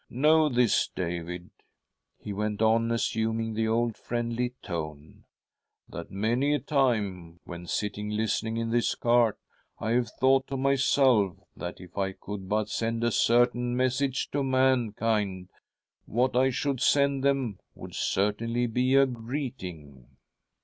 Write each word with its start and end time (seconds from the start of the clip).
Know 0.09 0.49
this, 0.49 0.87
David," 0.95 1.51
he 2.17 2.33
went 2.33 2.59
on, 2.59 2.89
assuming 2.91 3.53
the 3.53 3.67
old 3.67 3.95
friendly 3.95 4.55
tene," 4.63 5.25
that 5.93 6.09
many 6.09 6.55
a 6.55 6.59
time 6.59 7.39
when 7.43 7.67
sitting 7.67 8.09
listening 8.09 8.57
in 8.57 8.71
this 8.71 8.95
cart, 8.95 9.37
I 9.77 9.91
have 9.91 10.09
thought 10.09 10.47
to 10.47 10.57
myself 10.57 11.37
that 11.55 11.79
if 11.79 11.99
I 11.99 12.13
could 12.13 12.49
but 12.49 12.67
send 12.67 13.03
a 13.03 13.11
certain 13.11 13.77
message. 13.77 14.23
THE 14.31 14.39
STRUGGLE 14.39 14.39
OF 14.39 14.47
A 14.47 14.49
SOUL 14.49 14.63
165 14.69 14.97
to 14.97 15.09
mankind, 15.11 15.49
what 16.07 16.35
I 16.35 16.49
should 16.49 16.81
send 16.81 17.23
them 17.23 17.59
would 17.75 17.93
certainly 17.93 18.65
be 18.65 18.95
a. 18.95 19.05
greeting." 19.05 20.07